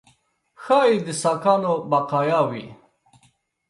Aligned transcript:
ښایي 0.63 0.97
د 1.05 1.07
ساکانو 1.21 1.73
بقایاوي. 1.91 2.65